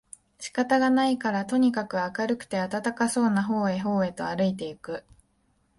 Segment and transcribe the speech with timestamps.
[0.39, 5.05] 仕方がないからとにかく明るくて暖かそうな方へ方へとあるいて行く